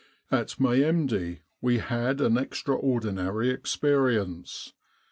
[0.31, 4.73] At Mehemdia we had an extraordinary experience.